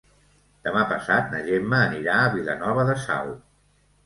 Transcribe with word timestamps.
Demà 0.67 0.85
passat 0.93 1.29
na 1.33 1.41
Gemma 1.49 1.83
anirà 1.89 2.17
a 2.23 2.33
Vilanova 2.39 2.87
de 2.89 2.97
Sau. 3.05 3.31